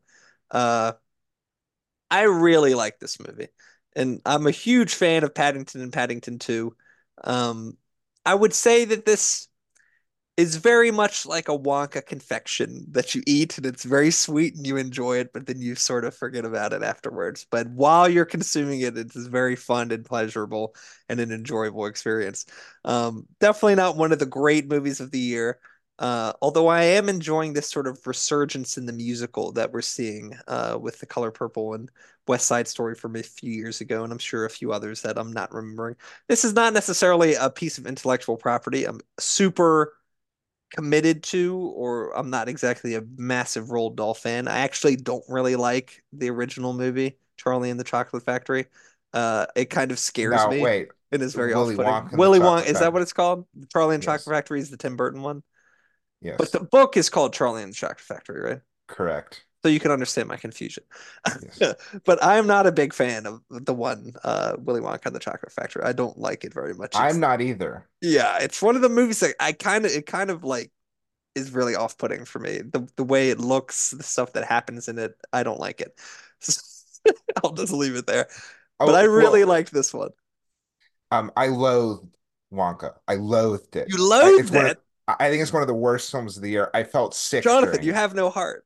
[0.52, 0.94] Uh,
[2.10, 3.48] I really like this movie.
[3.96, 6.76] And I'm a huge fan of Paddington and Paddington 2.
[7.24, 7.78] Um,
[8.26, 9.48] I would say that this
[10.38, 14.68] is very much like a Wonka confection that you eat and it's very sweet and
[14.68, 17.46] you enjoy it, but then you sort of forget about it afterwards.
[17.50, 20.76] But while you're consuming it, it's very fun and pleasurable
[21.08, 22.46] and an enjoyable experience.
[22.84, 25.60] Um, definitely not one of the great movies of the year.
[25.98, 30.38] Uh, although I am enjoying this sort of resurgence in the musical that we're seeing
[30.48, 31.90] uh, with The Color Purple and
[32.28, 35.18] West Side Story from a few years ago, and I'm sure a few others that
[35.18, 35.96] I'm not remembering.
[36.28, 38.86] This is not necessarily a piece of intellectual property.
[38.86, 39.94] I'm super
[40.72, 44.48] committed to, or I'm not exactly a massive Roald Dahl fan.
[44.48, 48.66] I actually don't really like the original movie, Charlie and the Chocolate Factory.
[49.14, 50.90] Uh, it kind of scares No, me wait.
[51.12, 51.94] and is very Willy off-putting.
[51.94, 53.46] Wonka Willy Wonka, is that what it's called?
[53.72, 54.24] Charlie and Yes.
[54.24, 55.44] Chocolate Factory is the Tim Burton one,
[56.22, 56.38] Yes.
[56.38, 58.62] but the book is called Charlie and the Chocolate Factory, right?
[58.88, 59.46] Correct.
[59.64, 60.84] So you can understand my confusion.
[61.42, 61.66] Yes.
[62.06, 65.52] But I'm not a big fan of the one, uh, Willy Wonka and the Chocolate
[65.52, 65.84] Factory.
[65.84, 67.00] I don't like it very much.
[67.00, 67.88] It's- I'm not either.
[68.02, 70.72] yeah, it's one of the movies that I kind of it kind of like
[71.36, 72.60] is really off-putting for me.
[72.60, 76.00] The the way it looks, the stuff that happens in it, I don't like it.
[77.44, 78.28] I'll just leave it there.
[78.80, 80.12] Oh, But I really well, liked this one.
[81.12, 82.16] um, I loathed
[82.54, 82.96] Wonka.
[83.08, 83.90] I loathed it.
[83.90, 86.50] You I, loathed of, it, I think it's one of the worst films of the
[86.50, 86.70] year.
[86.74, 87.84] I felt sick Jonathan.
[87.84, 87.96] You it.
[87.96, 88.66] have no heart.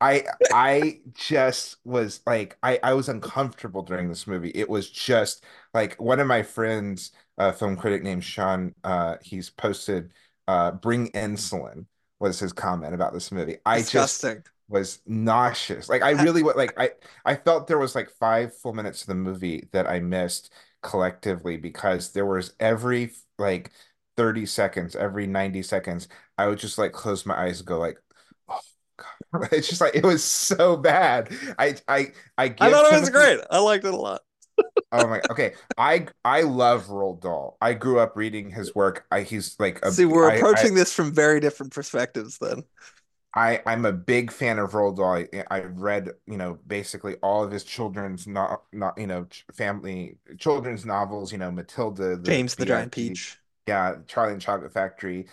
[0.00, 4.52] I I just was like I I was uncomfortable during this movie.
[4.54, 9.50] It was just like one of my friends, a film critic named Sean, uh, he's
[9.50, 10.12] posted
[10.46, 11.86] uh bring insulin
[12.20, 13.58] was his comment about this movie.
[13.66, 14.24] I just
[14.68, 15.88] was nauseous.
[15.88, 16.90] Like I really wa- like I
[17.24, 21.56] I felt there was like five full minutes of the movie that I missed collectively
[21.56, 23.72] because there was every like
[24.16, 27.98] 30 seconds, every 90 seconds, I would just like close my eyes and go like,
[28.48, 28.60] oh
[28.96, 29.48] God.
[29.52, 31.30] It's just like it was so bad.
[31.58, 33.40] I I I I thought it was great.
[33.50, 34.22] I liked it a lot.
[34.92, 35.54] Oh my okay.
[35.76, 37.56] I I love Roald Dahl.
[37.60, 39.06] I grew up reading his work.
[39.10, 42.64] I he's like a See, we're I I approaching this from very different perspectives then.
[43.36, 45.14] I I'm a big fan of Roald Dahl.
[45.16, 49.44] I, I read, you know, basically all of his children's not not you know ch-
[49.52, 51.32] family children's novels.
[51.32, 53.38] You know, Matilda, the James the Giant BIP, Peach.
[53.66, 55.26] Yeah, Charlie and Chocolate Factory,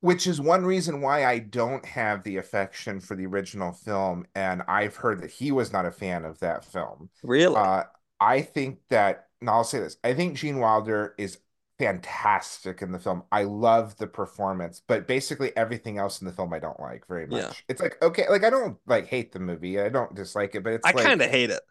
[0.00, 4.26] which is one reason why I don't have the affection for the original film.
[4.34, 7.08] And I've heard that he was not a fan of that film.
[7.22, 7.64] Really?
[7.64, 7.84] Uh,
[8.20, 11.38] I think that, and I'll say this, I think Gene Wilder is
[11.78, 13.22] fantastic in the film.
[13.32, 17.26] I love the performance, but basically everything else in the film I don't like very
[17.28, 17.40] Yeah.
[17.46, 17.64] much.
[17.68, 19.80] It's like, okay, like I don't like hate the movie.
[19.80, 21.62] I don't dislike it, but it's I like, kind of hate it.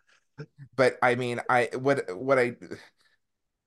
[0.75, 2.55] but I mean, I what what I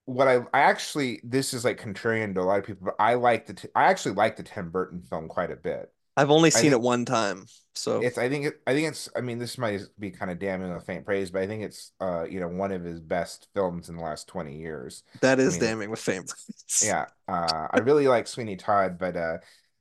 [0.07, 3.15] what I I actually this is like contrarian to a lot of people, but I
[3.15, 5.93] like the I actually like the Tim Burton film quite a bit.
[6.17, 9.09] I've only seen think it one time, so it's I think it I think it's
[9.17, 11.93] I mean this might be kind of damning with faint praise, but I think it's
[12.01, 15.03] uh you know one of his best films in the last 20 years.
[15.21, 16.67] That is I mean, damning with faint praise.
[16.81, 19.39] yeah, uh I really like Sweeney Todd, but uh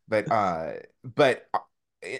[0.08, 1.60] but uh but uh,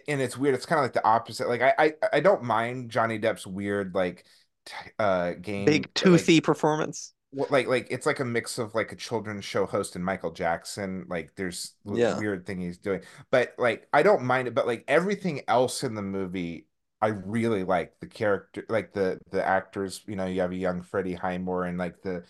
[0.08, 0.56] and it's weird.
[0.56, 1.48] It's kind of like the opposite.
[1.48, 4.26] Like I I I don't mind Johnny Depp's weird like
[4.66, 7.15] t uh game Big like toothy performance.
[7.36, 10.32] Well, like like it's like a mix of like a children's show host and Michael
[10.32, 11.06] Jackson.
[11.10, 12.24] Like there's Yeah.
[12.24, 14.56] weird thing he's doing, but like I don't mind it.
[14.56, 16.68] But like everything else in the movie,
[17.02, 20.02] I really like the character, like the the actors.
[20.08, 22.24] You know, you have a young Freddie Highmore and like the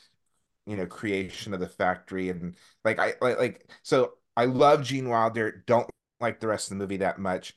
[0.65, 5.10] you know creation of the factory and like I like like so I love Gene
[5.10, 5.63] Wilder.
[5.68, 5.89] Don't
[6.20, 7.54] like the rest of the movie that much.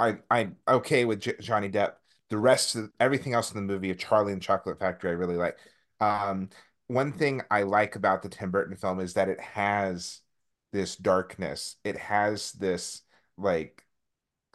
[0.00, 1.94] I I'm okay with J Johnny Depp.
[2.30, 5.36] The rest of everything else in the movie of Charlie and Chocolate Factory, I really
[5.36, 5.58] like.
[6.00, 6.50] Um,
[6.88, 10.20] one thing I like about the Tim Burton film is that it has
[10.72, 11.76] this darkness.
[11.84, 13.02] It has this
[13.36, 13.84] like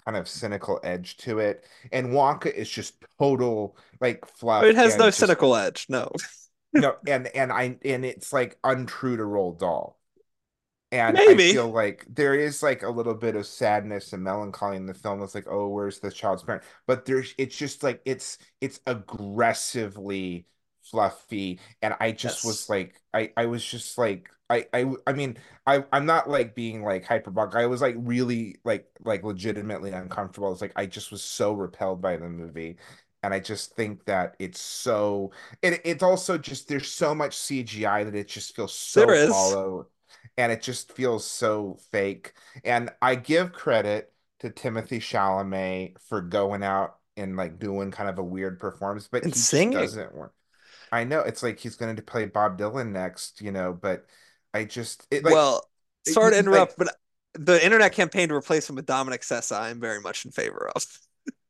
[0.05, 1.65] kind of cynical edge to it.
[1.91, 5.87] And Wonka is just total like fluff It has no just cynical edge.
[5.89, 6.09] No.
[6.73, 9.99] no, and and I and it's like untrue to Roald Dahl.
[10.91, 14.85] and I feel like there is like a little bit of sadness and melancholy in
[14.85, 15.21] the film.
[15.23, 16.63] It's like, oh, where's the child's parent?
[16.87, 20.47] But there's it's just like it's it's aggressively
[20.91, 21.59] fluffy.
[21.81, 25.85] And I just was like, I I was just like I I I mean, I
[25.93, 27.55] I'm not like being like hyperbolic.
[27.55, 30.51] I was like really like like legitimately uncomfortable.
[30.51, 32.77] It's like I just was so repelled by the movie.
[33.23, 38.03] And I just think that it's so it it's also just there's so much CGI
[38.03, 39.27] that it just feels so is.
[39.27, 39.87] hollow
[40.37, 42.33] and it just feels so fake.
[42.63, 48.17] And I give credit to Timothée Chalamet for going out and like doing kind of
[48.19, 49.71] a weird performance, but And he singing.
[49.71, 50.33] doesn't work.
[50.91, 54.05] I know it's like he's going to play Bob Dylan next, you know, but
[54.53, 55.69] I just it like Well,
[56.05, 56.95] sorry to it, like interrupt, but
[57.33, 60.85] the internet campaign to replace him with Dominic Sessa, I'm very much in favor of.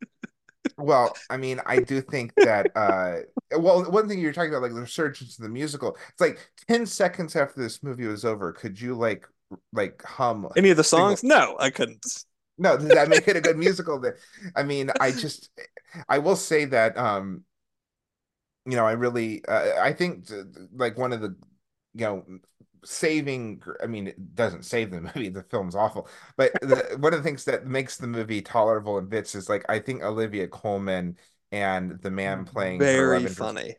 [0.78, 3.18] well, I mean, I do think that uh
[3.58, 5.98] well, one thing you're talking about like the resurgence of the musical.
[6.10, 9.28] It's like 10 seconds after this movie was over, could you like
[9.74, 11.24] like hum Any of the single songs?
[11.24, 12.06] No, I couldn't.
[12.58, 14.00] No, does that make it a good musical?
[14.00, 14.16] That
[14.56, 15.50] I mean, I just
[16.08, 17.44] I will say that um,
[18.66, 21.36] you know, I really uh, I think th- like one of the
[21.94, 22.26] you know
[22.84, 27.20] saving I mean, it doesn't save the movie, the film's awful, but the, one of
[27.20, 31.18] the things that makes the movie tolerable in bits is like I think Olivia Colman
[31.52, 33.76] and the man playing Very funny.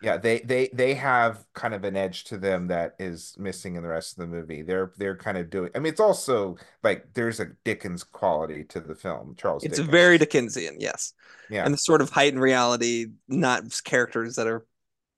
[0.00, 3.82] Yeah, they they they have kind of an edge to them that is missing in
[3.82, 4.62] the rest of the movie.
[4.62, 5.70] They're they're kind of doing.
[5.74, 10.16] I mean, it's also like there's a Dickens quality to the film, Charles It's very
[10.18, 11.14] Dickensian, yes.
[11.50, 14.66] Yeah, And the sort of heightened reality, not characters that are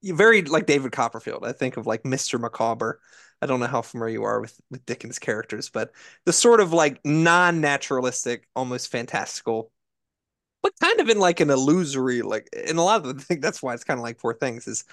[0.03, 1.45] very like David Copperfield.
[1.45, 2.41] I think of like Mr.
[2.41, 3.01] Micawber.
[3.43, 5.93] I don't know how familiar you are with with Dickens characters, but
[6.25, 9.73] the sort of like non-naturalistic, almost fantastical,
[10.63, 13.41] but kind of in like an illusory, like in a lot of the thing.
[13.41, 14.67] That's why it's kind of like Poor Things.
[14.69, 14.85] Is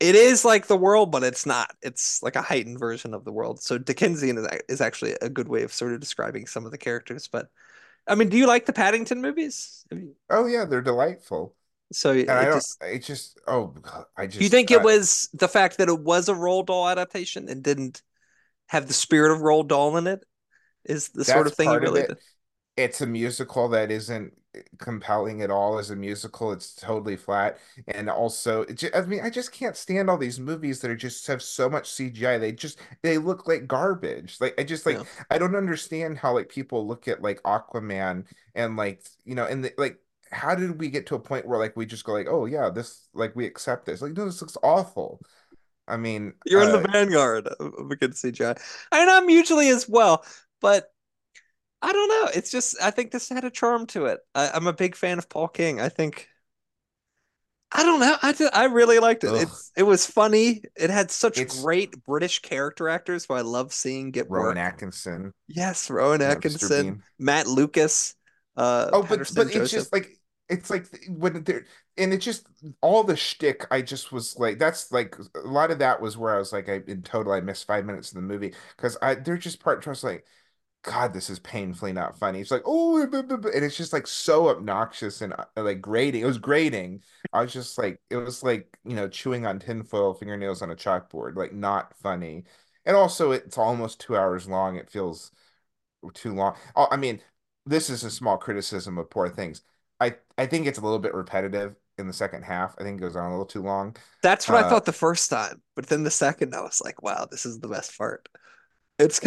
[0.00, 1.70] it is like the world, but it's not.
[1.82, 3.62] It's like a heightened version of the world.
[3.62, 6.78] So Dickensian is, is actually a good way of sort of describing some of the
[6.78, 7.28] characters.
[7.28, 7.50] But
[8.08, 9.84] I mean, do you like the Paddington movies?
[10.30, 11.56] oh yeah, they're delightful.
[11.92, 12.64] So And I it don't.
[12.64, 13.38] just It just.
[13.46, 13.74] Oh,
[14.16, 14.50] I Do you just.
[14.50, 18.02] think it Uh, was the fact that it was a Roald Dahl adaptation and didn't
[18.68, 20.24] have the spirit of Roald Dahl in it
[20.84, 22.12] is the sort of thing you really it.
[22.76, 24.32] It's a musical that isn't
[24.78, 26.52] compelling at all as a musical.
[26.52, 27.58] It's totally flat.
[27.88, 31.42] And also, I mean, I just can't stand all these movies that are just have
[31.42, 32.38] so much CGI.
[32.38, 34.36] They just they look like garbage.
[34.40, 35.02] Like I just Yeah.
[35.02, 39.46] like I don't understand how like people look at like Aquaman and like you know
[39.46, 39.98] and the, like
[40.30, 42.70] how did we get to a point where like we just go like oh yeah
[42.70, 45.22] this like we accept this like no this looks awful.
[45.88, 48.56] I mean, You're in the uh, vanguard of of a good CGI.
[48.90, 50.24] And I'm usually as well,
[50.60, 50.92] but
[51.82, 52.30] I don't know.
[52.34, 54.20] It's just I think this had a charm to it.
[54.34, 55.80] I, I'm a big fan of Paul King.
[55.80, 56.28] I think
[57.74, 58.16] I don't know.
[58.22, 59.32] I just, I really liked it.
[59.32, 60.62] ugh, It's it was funny.
[60.76, 64.58] It had such it's great British character actors who I love seeing get Rowan work.
[64.58, 66.22] Atkinson, Yes, Rowan.
[66.22, 68.14] Atkinson, Matt Lucas,
[68.56, 69.70] uh, Oh, but Paterson but it's Joseph.
[69.70, 70.18] just like
[70.48, 71.64] it's like when they're
[71.96, 72.46] and it just
[72.80, 73.66] all the shtick.
[73.70, 76.68] I just was like, that's like a lot of that was where I was like,
[76.68, 79.86] I in total I missed five minutes of the movie because I they're just part.
[79.86, 80.26] Was like,
[80.82, 82.40] God, this is painfully not funny.
[82.40, 85.80] It's like, oh, blah, blah, blah," and it's just like so obnoxious and uh, like
[85.80, 86.22] grating.
[86.22, 87.02] It was grating.
[87.32, 90.76] I was just like, it was like you know chewing on tinfoil fingernails on a
[90.76, 91.36] chalkboard.
[91.36, 92.44] Like not funny.
[92.84, 94.76] And also, it's almost two hours long.
[94.76, 95.30] It feels
[96.14, 96.56] too long.
[96.76, 97.20] I mean,
[97.66, 99.62] this is a small criticism of Poor Things.
[100.00, 102.74] I I think it's a little bit repetitive in the second half.
[102.78, 103.96] I think it goes on a little too long.
[104.22, 107.02] That's what I Uh, thought the first time, but then the second, I was like,
[107.02, 108.28] "Wow, this is the best part."
[108.98, 109.20] It's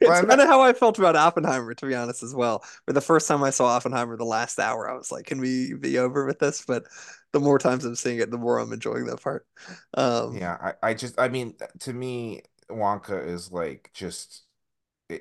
[0.00, 2.64] it's kind of how I felt about Oppenheimer, to be honest, as well.
[2.86, 5.74] For the first time I saw Oppenheimer, the last hour, I was like, "Can we
[5.74, 6.84] be over with this?" But
[7.32, 9.46] the more times I'm seeing it, the more I'm enjoying that part.
[9.94, 14.42] Um, Yeah, I I just I mean, to me, Wonka is like just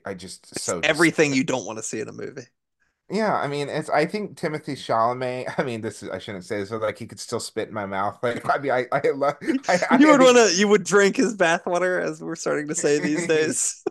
[0.06, 2.48] I just so everything you don't want to see in a movie.
[3.10, 5.54] Yeah, I mean, it's I think Timothée Chalamet.
[5.58, 7.74] I mean, this is I shouldn't say this, but like he could still spit in
[7.74, 8.18] my mouth.
[8.24, 9.36] Like I mean, I I love
[9.68, 12.76] I You I would want to, you would drink his bathwater, as we're starting to
[12.76, 13.84] say these days.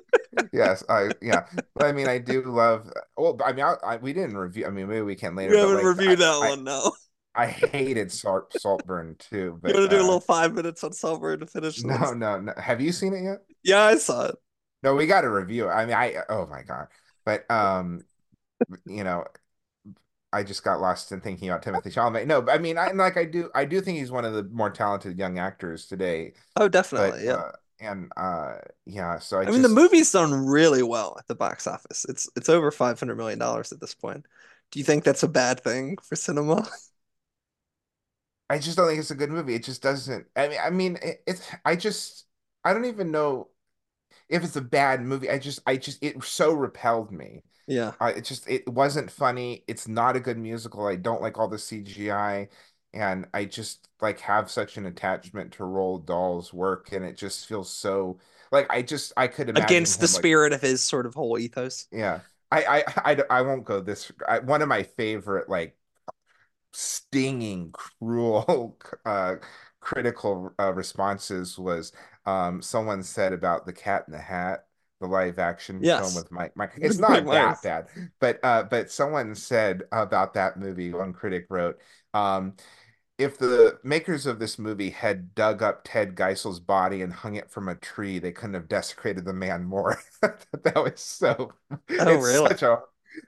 [0.52, 2.90] Yes, I yeah, but I mean, I do love.
[3.16, 4.66] Well, I mean, I, I we didn't review.
[4.66, 5.58] I mean, maybe we can We later.
[5.58, 6.92] But haven't like, reviewed that I one, no.
[7.34, 9.58] I hated Salt Saltburn too.
[9.62, 11.84] But, You But want to do a uh, little five minutes on Saltburn to finish
[11.84, 12.52] no, no, no.
[12.56, 13.38] Have you seen it yet?
[13.62, 14.36] Yeah, I saw it.
[14.82, 15.72] No, we got to review it.
[15.72, 16.88] I mean, I oh my God.
[17.24, 18.04] But um,
[18.86, 19.24] you know,
[20.32, 22.26] I just got lost in thinking about Timothée Chalamet.
[22.26, 24.44] No, but I mean, I like I do I do think he's one of the
[24.44, 26.34] more talented young actors today.
[26.56, 27.36] Oh, But definitely, yeah.
[27.36, 27.52] uh,
[27.84, 28.56] and uh,
[28.86, 29.18] yeah.
[29.18, 32.06] So I I mean, the movie's done really well at the box office.
[32.08, 34.26] It's it's over 500 million dollars at this point.
[34.70, 36.66] Do you think that's a bad thing for cinema?
[38.50, 39.54] I just don't think it's a good movie.
[39.54, 40.26] It just doesn't.
[40.36, 41.48] I mean, I mean, it, it's.
[41.64, 42.26] I just.
[42.64, 43.48] I don't even know.
[44.28, 47.44] if it's a bad movie, I just I just it so repelled me.
[47.66, 47.92] Yeah.
[48.00, 49.64] Uh, it just it wasn't funny.
[49.68, 50.86] It's not a good musical.
[50.86, 52.50] I don't like all the CGI,
[52.94, 57.46] and I just like have such an attachment to Roald Dahl's work, and it just
[57.46, 58.18] feels so
[58.50, 61.14] like I just I could imagine Against the him, like- spirit of his sort of
[61.14, 61.86] whole ethos.
[61.92, 62.20] yeah.
[62.50, 64.12] I, I I I won't go this.
[64.28, 65.74] I, one of my favorite like
[66.72, 69.36] stinging, cruel, uh,
[69.80, 71.92] critical uh, responses was
[72.26, 74.66] um, someone said about the Cat in the Hat,
[75.00, 76.12] the live action Yes.
[76.12, 76.52] film with Mike.
[76.56, 76.72] Mike.
[76.76, 77.86] It's not that bad,
[78.20, 80.92] but uh, but someone said about that movie.
[80.92, 81.78] One critic wrote.
[82.14, 82.54] Um,
[83.22, 87.50] if the makers of this movie had dug up Ted Geisel's body and hung it
[87.50, 89.98] from a tree, they couldn't have desecrated the man more.
[90.20, 91.52] that was so.
[91.70, 92.48] Oh, it's really?
[92.48, 92.80] Such a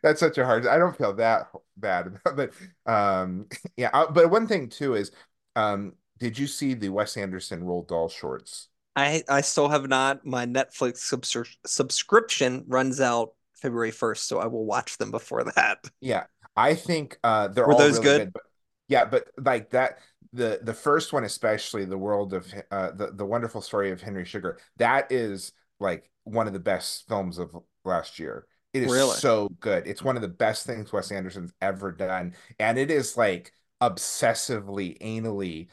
[0.03, 0.67] that's such a hard.
[0.67, 2.53] I don't feel that bad, but
[2.87, 3.91] um, yeah.
[3.93, 5.13] uh, But one thing too is,
[5.57, 8.69] um, did you see the Wes Anderson Roald Dahl shorts?
[8.97, 10.25] I I still have not.
[10.25, 15.79] My Netflix subscri- subscription runs out February 1st, so I will watch them before that.
[16.01, 16.25] Yeah,
[16.57, 18.33] I think uh, they're Were all those really good?
[18.33, 18.43] But,
[18.89, 19.99] yeah, but like that,
[20.33, 24.25] the the first one especially, the world of uh, the the wonderful story of Henry
[24.25, 24.59] Sugar.
[24.77, 28.47] That is like one of the best films of last year.
[28.73, 29.17] It is Really?
[29.17, 29.87] so good.
[29.87, 34.99] It's one of the best things Wes Anderson's ever done, and it is like obsessively,
[35.01, 35.69] anally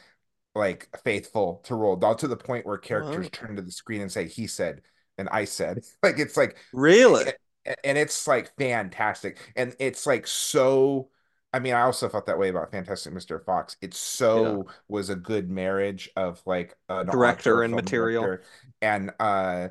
[0.55, 4.12] like faithful to Roald Dahl to the point where characters turn to the screen and
[4.12, 4.82] say, "He said,"
[5.18, 5.80] and I said.
[6.03, 7.26] Like it's like Really?
[7.26, 11.11] and, and it's like fantastic and it's like so
[11.53, 15.15] i mean i also felt that way about fantastic mr fox it so was a
[15.15, 18.23] good marriage of like an Director and material.
[18.23, 18.43] director.
[18.81, 19.69] and uh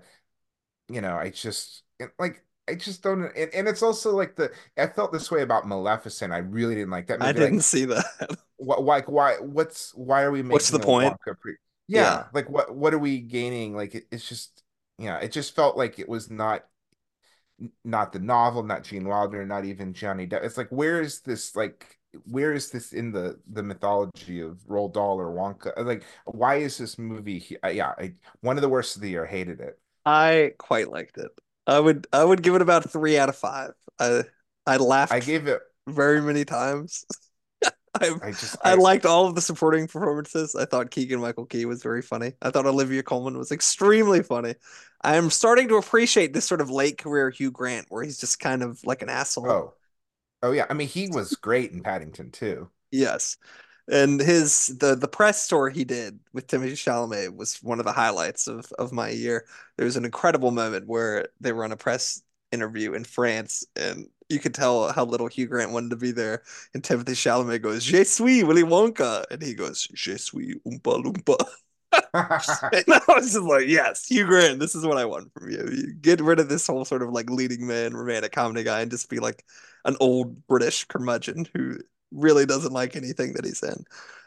[0.88, 1.82] you know i just
[2.18, 5.66] like i just don't and, and it's also like the i felt this way about
[5.66, 8.04] maleficent i really didn't like that movie I didn't like see that.
[8.56, 11.16] what like why what's why are we making What's the point?
[11.40, 11.56] Pre-
[11.88, 12.24] yeah, Yeah.
[12.32, 14.62] like what what are we gaining like it, it's just
[14.98, 16.64] yeah it just felt like it was not
[17.84, 21.54] not the novel not Gene Wilder not even Johnny Depp it's like where is this
[21.56, 26.56] like where is this in the the mythology of Roald Dahl or Wonka like why
[26.56, 29.60] is this movie he- uh, yeah I, one of the worst of the year hated
[29.60, 31.30] it I quite liked it.
[31.66, 33.72] I would I would give it about three out of five.
[33.98, 34.22] I
[34.66, 37.04] I laughed I gave it very many times.
[37.94, 40.54] I I just I liked all of the supporting performances.
[40.54, 42.34] I thought Keegan Michael Key was very funny.
[42.40, 44.54] I thought Olivia Colman was extremely funny.
[45.02, 48.38] I am starting to appreciate this sort of late career Hugh Grant, where he's just
[48.38, 49.50] kind of like an asshole.
[49.50, 49.74] oh
[50.42, 53.36] oh yeah I mean he was great in Paddington too Yes.
[53.90, 57.92] And his the the press tour he did with Timothée Chalamet was one of the
[57.92, 59.46] highlights of of my year.
[59.76, 62.22] There was an incredible moment where they were on a press
[62.52, 66.42] interview in France and you could tell how little Hugh Grant wanted to be there.
[66.72, 69.24] And Timothée Chalamet goes, Je suis Willy Wonka.
[69.30, 71.36] And he goes, Je suis Oompa Loompa.
[71.92, 75.68] And I was just like, yes, Hugh Grant, this is what I want from you.
[75.70, 78.90] You get rid of this whole sort of like leading man romantic comedy guy and
[78.90, 79.44] just be like
[79.84, 81.78] an old British curmudgeon who
[82.12, 83.84] really doesn't like anything that he's in.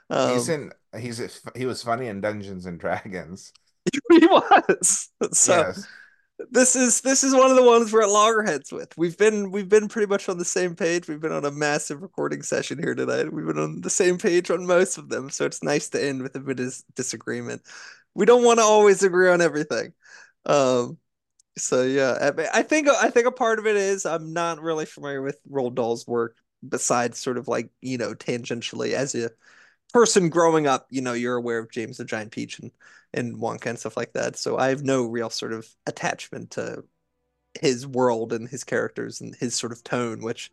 [0.10, 3.54] Um, he's in he's he was funny in Dungeons and Dragons
[4.12, 5.10] he was.
[5.32, 5.88] So yes
[6.50, 8.96] this is this is one of the ones we're at loggerheads with.
[8.98, 11.08] We've been we've been pretty much on the same page.
[11.08, 13.32] We've been on a massive recording session here tonight.
[13.32, 16.22] We've been on the same page on most of them, so it's nice to end
[16.24, 17.62] with a bit of disagreement.
[18.16, 19.94] We don't want to always agree on everything.
[20.46, 20.98] Um,
[21.58, 25.22] so yeah, I- think I think a part of it is I'm not really familiar
[25.22, 29.30] with Roald Dahl's work besides sort of like, you know, tangentially as a
[29.94, 32.72] person growing up, you know, you're aware of James the Giant Peach and
[33.14, 34.38] and Wonka and stuff like that.
[34.38, 36.84] So I have no real sort of attachment to
[37.62, 40.52] his world and his characters and his sort of tone, which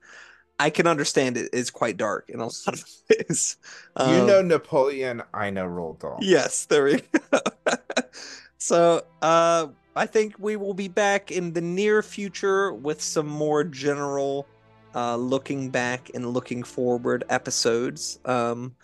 [0.59, 3.57] I can understand it is quite dark in a lot of ways.
[4.03, 6.21] You Um, know Napoleon, I know Roald Dahl.
[6.21, 7.41] Yes, there we go.
[8.59, 13.65] so, uh, I think we will be back in the near future with some more
[13.65, 14.49] general,
[14.95, 18.19] uh, looking back and looking forward episodes.
[18.25, 18.77] Um,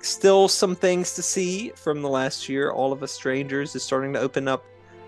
[0.00, 2.70] still some things to see from the last year.
[2.70, 4.64] All of Us Strangers is starting to open up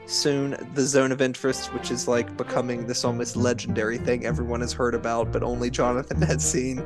[0.06, 0.56] soon.
[0.74, 4.94] The Zone of Interest, which is like becoming this almost legendary thing everyone has heard
[4.94, 6.80] about, but only Jonathan has seen.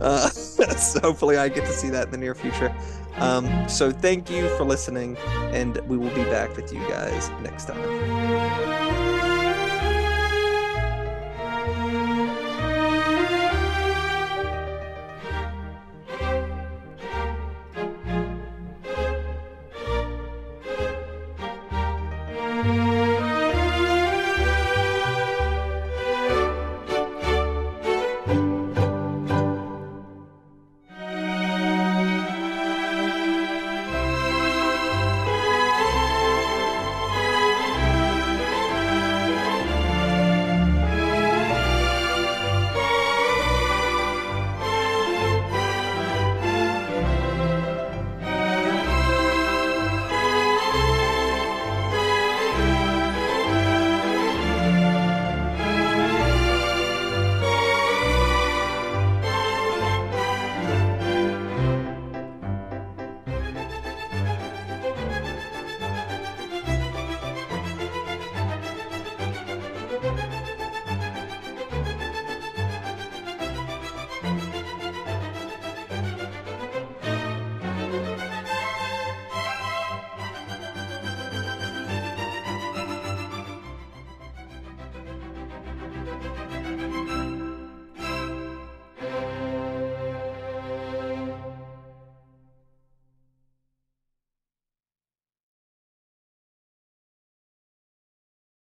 [0.00, 2.74] Uh, so hopefully I get to see that in the near future.
[3.16, 5.16] Um, so thank you for listening,
[5.52, 9.09] and we will be back with you guys next time.